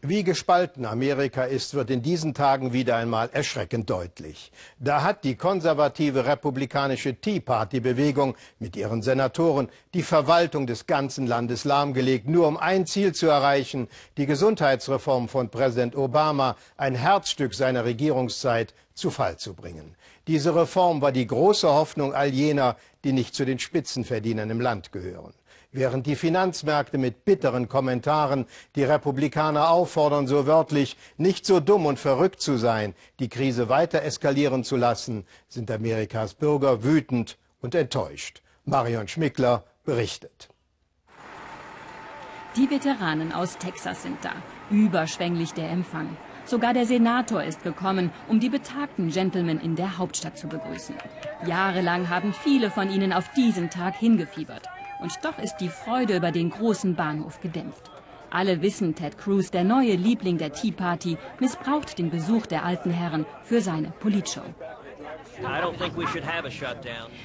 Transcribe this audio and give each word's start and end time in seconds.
Wie 0.00 0.22
gespalten 0.22 0.84
Amerika 0.84 1.42
ist, 1.42 1.74
wird 1.74 1.90
in 1.90 2.02
diesen 2.02 2.32
Tagen 2.32 2.72
wieder 2.72 2.94
einmal 2.94 3.30
erschreckend 3.32 3.90
deutlich. 3.90 4.52
Da 4.78 5.02
hat 5.02 5.24
die 5.24 5.34
konservative 5.34 6.24
republikanische 6.24 7.16
Tea 7.16 7.40
Party-Bewegung 7.40 8.36
mit 8.60 8.76
ihren 8.76 9.02
Senatoren 9.02 9.68
die 9.94 10.04
Verwaltung 10.04 10.68
des 10.68 10.86
ganzen 10.86 11.26
Landes 11.26 11.64
lahmgelegt, 11.64 12.28
nur 12.28 12.46
um 12.46 12.56
ein 12.56 12.86
Ziel 12.86 13.12
zu 13.12 13.26
erreichen, 13.26 13.88
die 14.18 14.26
Gesundheitsreform 14.26 15.28
von 15.28 15.48
Präsident 15.48 15.96
Obama, 15.96 16.54
ein 16.76 16.94
Herzstück 16.94 17.52
seiner 17.52 17.84
Regierungszeit, 17.84 18.74
zu 18.94 19.10
Fall 19.10 19.36
zu 19.36 19.54
bringen. 19.54 19.96
Diese 20.28 20.54
Reform 20.54 21.00
war 21.00 21.10
die 21.10 21.26
große 21.26 21.66
Hoffnung 21.66 22.12
all 22.12 22.28
jener, 22.28 22.76
die 23.02 23.12
nicht 23.12 23.34
zu 23.34 23.46
den 23.46 23.58
Spitzenverdienern 23.58 24.50
im 24.50 24.60
Land 24.60 24.92
gehören. 24.92 25.32
Während 25.72 26.06
die 26.06 26.16
Finanzmärkte 26.16 26.98
mit 26.98 27.24
bitteren 27.24 27.66
Kommentaren 27.68 28.44
die 28.76 28.84
Republikaner 28.84 29.70
auffordern, 29.70 30.26
so 30.26 30.46
wörtlich 30.46 30.98
nicht 31.16 31.46
so 31.46 31.60
dumm 31.60 31.86
und 31.86 31.98
verrückt 31.98 32.42
zu 32.42 32.58
sein, 32.58 32.94
die 33.20 33.30
Krise 33.30 33.70
weiter 33.70 34.02
eskalieren 34.02 34.64
zu 34.64 34.76
lassen, 34.76 35.24
sind 35.48 35.70
Amerikas 35.70 36.34
Bürger 36.34 36.84
wütend 36.84 37.38
und 37.62 37.74
enttäuscht. 37.74 38.42
Marion 38.66 39.08
Schmickler 39.08 39.64
berichtet. 39.84 40.50
Die 42.54 42.68
Veteranen 42.70 43.32
aus 43.32 43.56
Texas 43.56 44.02
sind 44.02 44.22
da. 44.22 44.32
Überschwänglich 44.70 45.54
der 45.54 45.70
Empfang. 45.70 46.16
Sogar 46.48 46.72
der 46.72 46.86
Senator 46.86 47.42
ist 47.42 47.62
gekommen, 47.62 48.10
um 48.26 48.40
die 48.40 48.48
betagten 48.48 49.10
Gentlemen 49.10 49.60
in 49.60 49.76
der 49.76 49.98
Hauptstadt 49.98 50.38
zu 50.38 50.48
begrüßen. 50.48 50.94
Jahrelang 51.46 52.08
haben 52.08 52.32
viele 52.32 52.70
von 52.70 52.90
ihnen 52.90 53.12
auf 53.12 53.30
diesen 53.34 53.68
Tag 53.68 53.96
hingefiebert. 53.96 54.66
Und 55.02 55.12
doch 55.22 55.38
ist 55.38 55.58
die 55.58 55.68
Freude 55.68 56.16
über 56.16 56.32
den 56.32 56.48
großen 56.48 56.94
Bahnhof 56.94 57.42
gedämpft. 57.42 57.90
Alle 58.30 58.62
wissen, 58.62 58.94
Ted 58.94 59.18
Cruz, 59.18 59.50
der 59.50 59.64
neue 59.64 59.94
Liebling 59.94 60.38
der 60.38 60.54
Tea 60.54 60.72
Party, 60.72 61.18
missbraucht 61.38 61.98
den 61.98 62.08
Besuch 62.08 62.46
der 62.46 62.64
alten 62.64 62.92
Herren 62.92 63.26
für 63.42 63.60
seine 63.60 63.90
Politshow. 64.00 64.54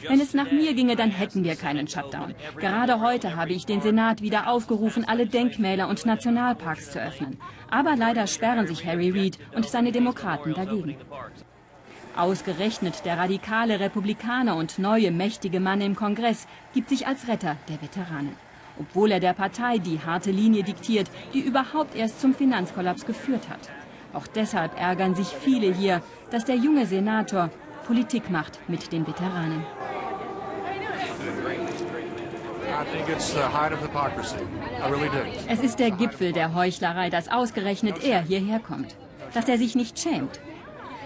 Wenn 0.08 0.22
es 0.22 0.34
nach 0.34 0.52
mir 0.52 0.74
ginge, 0.74 0.96
dann 0.96 1.10
hätten 1.10 1.44
wir 1.44 1.56
keinen 1.56 1.88
Shutdown. 1.88 2.36
Gerade 2.58 3.00
heute 3.02 3.36
habe 3.36 3.54
ich 3.54 3.66
den 3.66 3.82
Senat 3.82 4.22
wieder 4.22 4.48
aufgerufen, 4.48 5.06
alle 5.08 5.26
Denkmäler 5.26 5.88
und 5.88 6.06
Nationalparks 6.06 6.92
zu 6.92 7.02
öffnen. 7.02 7.40
Aber 7.70 7.96
leider 7.96 8.28
sperren 8.28 8.68
sich 8.68 8.86
Harry 8.86 9.10
Reid 9.10 9.40
und 9.56 9.66
seine 9.66 9.92
Demokraten 9.92 10.54
dagegen. 10.54 10.96
Ausgerechnet 12.16 13.06
der 13.06 13.18
radikale 13.18 13.80
Republikaner 13.80 14.56
und 14.56 14.78
neue 14.78 15.12
mächtige 15.12 15.60
Mann 15.60 15.82
im 15.82 15.96
Kongress 15.96 16.48
gibt 16.74 16.90
sich 16.90 17.08
als 17.08 17.28
Retter 17.28 17.58
der 17.68 17.82
Veteranen. 17.82 18.36
Obwohl 18.80 19.12
er 19.12 19.20
der 19.20 19.34
Partei 19.34 19.80
die 19.80 20.00
harte 20.00 20.32
Linie 20.32 20.64
diktiert, 20.64 21.10
die 21.34 21.40
überhaupt 21.40 21.96
erst 21.96 22.22
zum 22.22 22.36
Finanzkollaps 22.36 23.06
geführt 23.06 23.50
hat. 23.50 23.70
Auch 24.14 24.28
deshalb 24.28 24.80
ärgern 24.80 25.16
sich 25.16 25.28
viele 25.28 25.74
hier, 25.74 26.04
dass 26.30 26.46
der 26.46 26.56
junge 26.56 26.86
Senator 26.86 27.50
Politik 27.86 28.30
macht 28.30 28.60
mit 28.68 28.92
den 28.92 29.06
Veteranen. 29.06 29.66
Es 35.48 35.60
ist 35.60 35.80
der 35.80 35.92
Gipfel 35.92 36.32
der 36.32 36.54
Heuchlerei, 36.54 37.10
dass 37.10 37.30
ausgerechnet 37.30 38.04
er 38.04 38.22
hierher 38.22 38.60
kommt. 38.60 38.96
Dass 39.34 39.48
er 39.48 39.58
sich 39.58 39.76
nicht 39.76 40.00
schämt. 40.00 40.40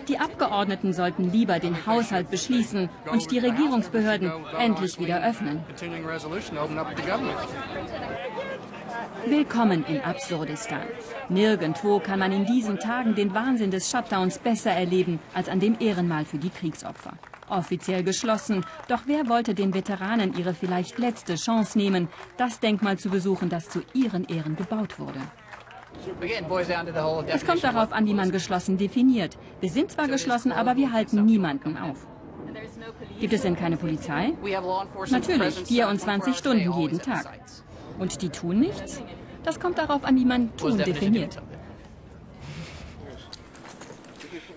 Die 0.07 0.19
Abgeordneten 0.19 0.93
sollten 0.93 1.31
lieber 1.31 1.59
den 1.59 1.85
Haushalt 1.85 2.31
beschließen 2.31 2.89
und 3.11 3.29
die 3.31 3.39
Regierungsbehörden 3.39 4.31
endlich 4.57 4.99
wieder 4.99 5.21
öffnen. 5.21 5.63
Willkommen 9.25 9.85
in 9.85 10.01
Absurdistan. 10.01 10.87
Nirgendwo 11.29 11.99
kann 11.99 12.19
man 12.19 12.31
in 12.31 12.45
diesen 12.45 12.79
Tagen 12.79 13.15
den 13.15 13.33
Wahnsinn 13.33 13.71
des 13.71 13.89
Shutdowns 13.89 14.39
besser 14.39 14.71
erleben 14.71 15.19
als 15.33 15.49
an 15.49 15.59
dem 15.59 15.75
Ehrenmal 15.79 16.25
für 16.25 16.37
die 16.37 16.49
Kriegsopfer. 16.49 17.13
Offiziell 17.49 18.03
geschlossen, 18.03 18.65
doch 18.87 19.01
wer 19.05 19.27
wollte 19.29 19.53
den 19.53 19.73
Veteranen 19.73 20.37
ihre 20.37 20.53
vielleicht 20.53 20.97
letzte 20.97 21.35
Chance 21.35 21.77
nehmen, 21.77 22.09
das 22.37 22.59
Denkmal 22.59 22.97
zu 22.97 23.09
besuchen, 23.09 23.49
das 23.49 23.69
zu 23.69 23.81
ihren 23.93 24.25
Ehren 24.25 24.55
gebaut 24.55 24.99
wurde? 24.99 25.19
Es 27.27 27.45
kommt 27.45 27.63
darauf 27.63 27.91
an, 27.91 28.05
wie 28.05 28.13
man 28.13 28.31
geschlossen 28.31 28.77
definiert. 28.77 29.37
Wir 29.61 29.69
sind 29.69 29.91
zwar 29.91 30.07
geschlossen, 30.07 30.51
aber 30.51 30.75
wir 30.75 30.91
halten 30.91 31.25
niemanden 31.25 31.77
auf. 31.77 32.05
Gibt 33.19 33.33
es 33.33 33.41
denn 33.41 33.55
keine 33.55 33.77
Polizei? 33.77 34.33
Natürlich, 35.09 35.55
24 35.55 36.37
Stunden 36.37 36.71
jeden 36.79 37.01
Tag. 37.01 37.27
Und 37.99 38.21
die 38.21 38.29
tun 38.29 38.59
nichts? 38.59 39.01
Das 39.43 39.59
kommt 39.59 39.77
darauf 39.77 40.03
an, 40.03 40.15
wie 40.15 40.25
man 40.25 40.55
tun 40.57 40.77
definiert. 40.77 41.41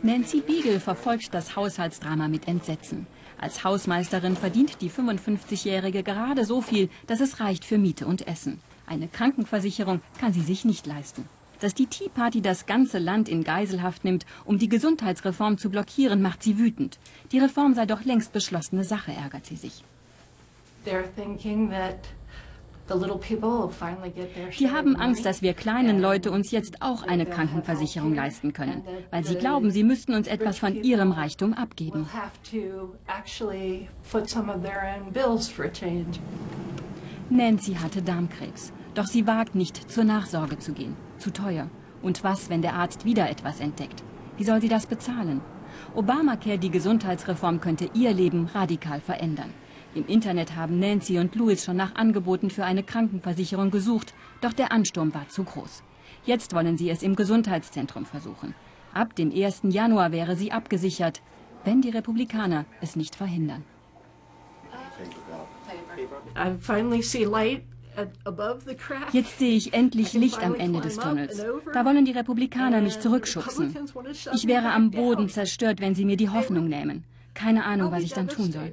Nancy 0.03 0.41
Beagle 0.41 0.81
verfolgt 0.81 1.35
das 1.35 1.57
Haushaltsdrama 1.57 2.27
mit 2.29 2.49
Entsetzen. 2.49 3.07
Als 3.39 3.65
Hausmeisterin 3.65 4.37
verdient 4.37 4.81
die 4.81 4.91
55-Jährige 4.91 6.03
gerade 6.03 6.45
so 6.45 6.61
viel, 6.61 6.89
dass 7.07 7.21
es 7.21 7.41
reicht 7.41 7.65
für 7.65 7.79
Miete 7.79 8.07
und 8.07 8.27
Essen. 8.27 8.61
Eine 8.87 9.09
Krankenversicherung 9.09 10.01
kann 10.19 10.33
sie 10.33 10.41
sich 10.41 10.65
nicht 10.65 10.87
leisten. 10.87 11.29
Dass 11.61 11.75
die 11.75 11.87
Tea 11.87 12.09
Party 12.09 12.41
das 12.41 12.67
ganze 12.67 12.99
Land 12.99 13.29
in 13.29 13.45
Geiselhaft 13.45 14.05
nimmt, 14.05 14.27
um 14.45 14.59
die 14.59 14.69
Gesundheitsreform 14.69 15.59
zu 15.59 15.71
blockieren, 15.71 16.23
macht 16.23 16.43
sie 16.43 16.59
wütend. 16.59 16.99
Die 17.33 17.39
Reform 17.39 17.75
sei 17.75 17.87
doch 17.87 18.05
längst 18.05 18.33
beschlossene 18.33 18.85
Sache, 18.85 19.13
ärgert 19.13 19.47
sie 19.47 19.57
sich. 19.57 19.85
Die 24.59 24.71
haben 24.71 24.97
Angst, 24.97 25.25
dass 25.25 25.43
wir 25.43 25.55
kleinen 25.55 26.01
Leute 26.01 26.31
uns 26.31 26.51
jetzt 26.51 26.83
auch 26.83 27.03
eine 27.03 27.27
Krankenversicherung 27.27 28.15
leisten 28.15 28.53
können, 28.53 28.83
weil 29.11 29.25
sie 29.25 29.37
glauben, 29.37 29.71
sie 29.71 29.85
müssten 29.85 30.15
uns 30.15 30.27
etwas 30.27 30.59
von 30.59 30.83
ihrem 30.83 31.13
Reichtum 31.13 31.55
abgeben. 31.55 32.09
Nancy 37.31 37.75
hatte 37.75 38.03
Darmkrebs. 38.03 38.73
Doch 38.95 39.07
sie 39.07 39.27
wagt 39.27 39.55
nicht, 39.55 39.91
zur 39.91 40.05
Nachsorge 40.05 40.59
zu 40.59 40.73
gehen. 40.73 40.97
Zu 41.19 41.33
teuer. 41.33 41.69
Und 42.03 42.25
was, 42.25 42.51
wenn 42.51 42.63
der 42.63 42.75
Arzt 42.75 43.05
wieder 43.05 43.31
etwas 43.31 43.61
entdeckt? 43.61 44.03
Wie 44.37 44.45
soll 44.45 44.61
sie 44.61 44.69
das 44.69 44.87
bezahlen? 44.87 45.41
Obamacare, 45.95 46.59
die 46.59 46.71
Gesundheitsreform, 46.71 47.61
könnte 47.61 47.91
ihr 47.95 48.13
Leben 48.13 48.47
radikal 48.47 49.01
verändern. 49.01 49.53
Im 49.95 50.07
Internet 50.07 50.55
haben 50.55 50.79
Nancy 50.79 51.19
und 51.19 51.35
Louis 51.35 51.65
schon 51.65 51.77
nach 51.77 51.97
Angeboten 51.97 52.51
für 52.51 52.65
eine 52.65 52.85
Krankenversicherung 52.85 53.71
gesucht, 53.71 54.15
doch 54.41 54.53
der 54.53 54.71
Ansturm 54.71 55.13
war 55.15 55.29
zu 55.29 55.43
groß. 55.43 55.83
Jetzt 56.25 56.55
wollen 56.55 56.79
sie 56.79 56.91
es 56.91 57.03
im 57.03 57.17
Gesundheitszentrum 57.17 58.07
versuchen. 58.07 58.55
Ab 58.95 59.17
dem 59.17 59.33
1. 59.33 59.63
Januar 59.65 60.13
wäre 60.13 60.37
sie 60.37 60.53
abgesichert, 60.53 61.23
wenn 61.65 61.83
die 61.83 61.91
Republikaner 61.91 62.67
es 62.81 62.95
nicht 62.95 63.17
verhindern. 63.17 63.65
Jetzt 69.13 69.39
sehe 69.39 69.57
ich 69.57 69.75
endlich 69.75 70.13
Licht 70.13 70.43
am 70.43 70.55
Ende 70.55 70.81
des 70.81 70.97
Tunnels. 70.97 71.45
Da 71.73 71.85
wollen 71.85 72.05
die 72.05 72.13
Republikaner 72.13 72.81
mich 72.81 73.01
zurückschubsen. 73.01 73.77
Ich 74.35 74.47
wäre 74.47 74.71
am 74.73 74.91
Boden 74.93 75.29
zerstört, 75.29 75.81
wenn 75.81 75.95
sie 75.95 76.05
mir 76.05 76.17
die 76.17 76.29
Hoffnung 76.29 76.69
nehmen. 76.69 77.05
Keine 77.35 77.65
Ahnung, 77.65 77.93
was 77.93 78.03
ich 78.03 78.13
dann 78.13 78.29
tun 78.29 78.53
soll. 78.53 78.73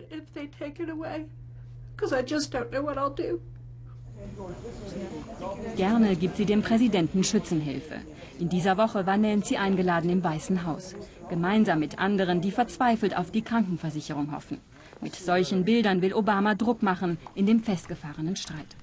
Gerne 5.75 6.15
gibt 6.15 6.37
sie 6.37 6.45
dem 6.45 6.61
Präsidenten 6.61 7.23
Schützenhilfe. 7.23 7.95
In 8.39 8.49
dieser 8.49 8.77
Woche 8.77 9.05
war 9.05 9.17
Nancy 9.17 9.57
eingeladen 9.57 10.09
im 10.09 10.23
Weißen 10.23 10.65
Haus. 10.65 10.95
Gemeinsam 11.29 11.79
mit 11.79 11.97
anderen, 11.97 12.41
die 12.41 12.51
verzweifelt 12.51 13.17
auf 13.17 13.31
die 13.31 13.41
Krankenversicherung 13.41 14.31
hoffen. 14.31 14.59
Mit 15.01 15.15
solchen 15.15 15.65
Bildern 15.65 16.01
will 16.01 16.13
Obama 16.13 16.55
Druck 16.55 16.83
machen 16.83 17.17
in 17.35 17.45
dem 17.45 17.63
festgefahrenen 17.63 18.35
Streit. 18.35 18.75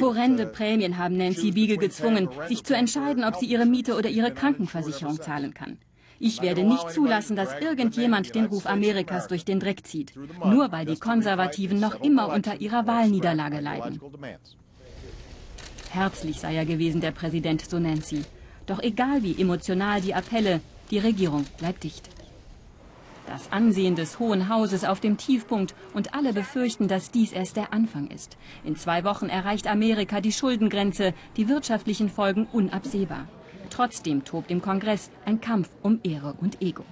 Horrende 0.00 0.46
Prämien 0.46 0.96
haben 0.96 1.16
Nancy 1.18 1.50
Beagle 1.52 1.76
gezwungen, 1.76 2.28
sich 2.48 2.64
zu 2.64 2.74
entscheiden, 2.74 3.24
ob 3.24 3.36
sie 3.36 3.46
ihre 3.46 3.66
Miete 3.66 3.94
oder 3.94 4.08
ihre 4.08 4.32
Krankenversicherung 4.32 5.20
zahlen 5.20 5.52
kann. 5.52 5.78
Ich 6.18 6.40
werde 6.42 6.64
nicht 6.64 6.90
zulassen, 6.90 7.36
dass 7.36 7.60
irgendjemand 7.60 8.34
den 8.34 8.46
Ruf 8.46 8.66
Amerikas 8.66 9.28
durch 9.28 9.44
den 9.44 9.60
Dreck 9.60 9.86
zieht, 9.86 10.14
nur 10.44 10.72
weil 10.72 10.86
die 10.86 10.98
Konservativen 10.98 11.78
noch 11.78 12.00
immer 12.02 12.32
unter 12.32 12.60
ihrer 12.60 12.86
Wahlniederlage 12.86 13.60
leiden. 13.60 14.00
Herzlich 15.90 16.40
sei 16.40 16.56
er 16.56 16.66
gewesen, 16.66 17.00
der 17.00 17.12
Präsident, 17.12 17.68
so 17.68 17.78
Nancy. 17.78 18.22
Doch 18.66 18.82
egal 18.82 19.22
wie 19.22 19.40
emotional 19.40 20.00
die 20.00 20.14
Appelle, 20.14 20.60
die 20.90 20.98
Regierung 20.98 21.46
bleibt 21.58 21.84
dicht. 21.84 22.08
Das 23.26 23.50
Ansehen 23.50 23.96
des 23.96 24.18
Hohen 24.18 24.48
Hauses 24.48 24.84
auf 24.84 25.00
dem 25.00 25.16
Tiefpunkt 25.16 25.74
und 25.94 26.14
alle 26.14 26.32
befürchten, 26.32 26.86
dass 26.86 27.10
dies 27.10 27.32
erst 27.32 27.56
der 27.56 27.72
Anfang 27.72 28.06
ist. 28.08 28.36
In 28.64 28.76
zwei 28.76 29.04
Wochen 29.04 29.28
erreicht 29.28 29.66
Amerika 29.66 30.20
die 30.20 30.32
Schuldengrenze, 30.32 31.12
die 31.36 31.48
wirtschaftlichen 31.48 32.08
Folgen 32.08 32.46
unabsehbar. 32.52 33.26
Trotzdem 33.76 34.24
tobt 34.24 34.50
im 34.50 34.62
Kongress 34.62 35.10
ein 35.26 35.38
Kampf 35.42 35.68
um 35.82 36.00
Ehre 36.02 36.32
und 36.40 36.62
Ego. 36.62 36.82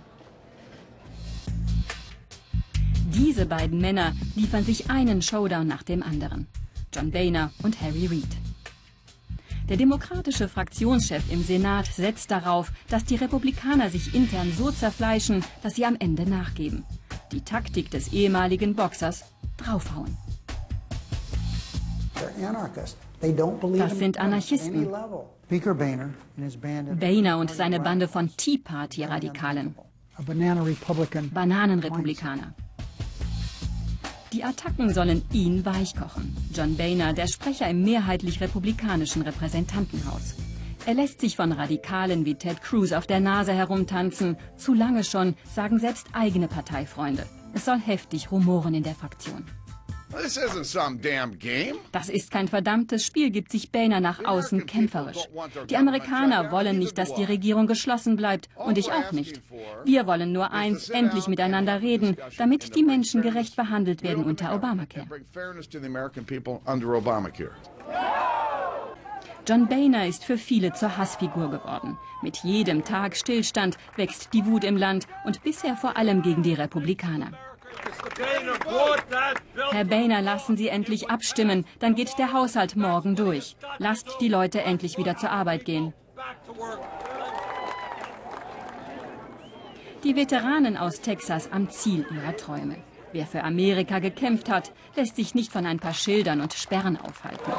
Diese 3.07 3.47
beiden 3.47 3.81
Männer 3.81 4.13
liefern 4.37 4.65
sich 4.65 4.91
einen 4.91 5.23
Showdown 5.23 5.67
nach 5.67 5.83
dem 5.83 6.03
anderen. 6.03 6.47
John 6.93 7.11
Boehner 7.11 7.53
und 7.63 7.81
Harry 7.81 8.07
Reid. 8.07 8.29
Der 9.71 9.79
demokratische 9.79 10.47
Fraktionschef 10.47 11.23
im 11.33 11.43
Senat 11.43 11.87
setzt 11.87 12.31
darauf, 12.31 12.71
dass 12.91 13.07
die 13.07 13.17
Republikaner 13.17 13.89
sich 13.89 14.15
intern 14.15 14.53
so 14.53 14.71
zerfleischen, 14.71 15.43
dass 15.63 15.77
sie 15.77 15.87
am 15.87 15.97
Ende 15.99 16.29
nachgeben. 16.29 16.85
Die 17.33 17.41
Taktik 17.41 17.91
des 17.91 18.13
ehemaligen 18.13 18.75
Boxers 18.75 19.25
draufhauen. 19.57 20.19
Das 23.79 23.99
sind 23.99 24.19
Anarchisten. 24.19 24.89
Boehner 27.01 27.39
und 27.39 27.51
seine 27.51 27.81
Bande 27.81 28.09
von 28.09 28.31
Tea 28.37 28.59
Party-Radikalen. 28.59 29.75
Bananenrepublikaner. 31.33 32.55
Die 34.33 34.43
Attacken 34.43 34.93
sollen 34.93 35.23
ihn 35.33 35.65
weichkochen. 35.65 36.37
John 36.53 36.77
Boehner, 36.77 37.13
der 37.13 37.29
Sprecher 37.29 37.69
im 37.71 37.83
mehrheitlich 37.85 38.41
republikanischen 38.41 39.23
Repräsentantenhaus. 39.23 40.35
Er 40.87 40.95
lässt 40.95 41.21
sich 41.21 41.37
von 41.37 41.53
Radikalen 41.53 42.25
wie 42.25 42.35
Ted 42.35 42.61
Cruz 42.61 42.93
auf 42.93 43.07
der 43.07 43.21
Nase 43.21 43.53
herumtanzen. 43.53 44.37
Zu 44.57 44.75
lange 44.75 45.05
schon, 45.05 45.35
sagen 45.45 45.79
selbst 45.79 46.09
eigene 46.13 46.49
Parteifreunde. 46.49 47.25
Es 47.55 47.65
soll 47.65 47.79
heftig 47.79 48.33
rumoren 48.33 48.75
in 48.75 48.83
der 48.83 48.95
Fraktion. 48.95 49.45
Das 51.93 52.09
ist 52.09 52.31
kein 52.31 52.49
verdammtes 52.49 53.05
Spiel, 53.05 53.31
gibt 53.31 53.51
sich 53.51 53.71
Boehner 53.71 54.01
nach 54.01 54.25
außen 54.25 54.67
kämpferisch. 54.67 55.29
Die 55.69 55.77
Amerikaner 55.77 56.51
wollen 56.51 56.79
nicht, 56.79 56.97
dass 56.99 57.15
die 57.15 57.25
Regierung 57.25 57.67
geschlossen 57.67 58.17
bleibt 58.17 58.49
und 58.55 58.79
ich 58.79 58.93
auch 58.93 59.13
nicht. 59.13 59.41
Wir 59.85 60.07
wollen 60.07 60.33
nur 60.33 60.53
eins, 60.53 60.89
endlich 60.89 61.27
miteinander 61.27 61.83
reden, 61.83 62.17
damit 62.39 62.75
die 62.77 62.83
Menschen 62.83 63.23
gerecht 63.23 63.57
behandelt 63.57 64.03
werden 64.03 64.25
unter 64.25 64.55
Obamacare. 64.55 65.07
John 69.47 69.69
Boehner 69.69 70.07
ist 70.07 70.25
für 70.25 70.39
viele 70.39 70.73
zur 70.73 70.97
Hassfigur 70.97 71.51
geworden. 71.51 71.99
Mit 72.23 72.39
jedem 72.39 72.83
Tag 72.83 73.15
Stillstand 73.15 73.77
wächst 73.97 74.33
die 74.33 74.47
Wut 74.47 74.65
im 74.65 74.79
Land 74.79 75.07
und 75.27 75.43
bisher 75.43 75.77
vor 75.77 75.99
allem 75.99 76.23
gegen 76.23 76.43
die 76.43 76.55
Republikaner. 76.55 77.31
Herr 79.71 79.85
Boehner, 79.85 80.23
lassen 80.23 80.57
Sie 80.57 80.69
endlich 80.69 81.11
abstimmen, 81.11 81.65
dann 81.81 81.95
geht 81.95 82.17
der 82.19 82.33
Haushalt 82.33 82.77
morgen 82.77 83.17
durch. 83.17 83.57
Lasst 83.79 84.09
die 84.21 84.29
Leute 84.29 84.63
endlich 84.63 84.99
wieder 84.99 85.17
zur 85.17 85.31
Arbeit 85.31 85.65
gehen. 85.65 85.93
Die 90.05 90.17
Veteranen 90.17 90.77
aus 90.77 91.01
Texas 91.01 91.51
am 91.51 91.71
Ziel 91.71 92.07
ihrer 92.11 92.37
Träume. 92.37 92.77
Wer 93.13 93.27
für 93.27 93.43
Amerika 93.43 94.01
gekämpft 94.01 94.51
hat, 94.51 94.73
lässt 94.97 95.17
sich 95.17 95.35
nicht 95.35 95.53
von 95.53 95.67
ein 95.67 95.79
paar 95.79 95.95
Schildern 95.95 96.41
und 96.41 96.53
Sperren 96.53 96.99
aufhalten. 97.01 97.53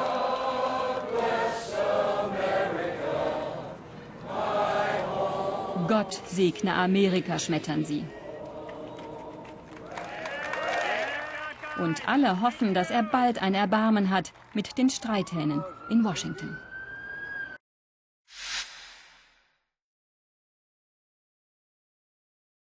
Gott 5.88 6.19
segne 6.28 6.74
Amerika, 6.74 7.40
schmettern 7.40 7.86
sie. 7.86 8.06
Und 11.77 12.07
alle 12.07 12.42
hoffen, 12.42 12.74
dass 12.74 12.89
er 12.89 13.04
bald 13.04 13.42
ein 13.42 13.54
Erbarmen 13.54 14.10
hat 14.10 14.31
mit 14.54 14.77
den 14.77 14.89
Streithähnen 14.89 15.63
in 15.89 16.04
Washington. 16.04 16.57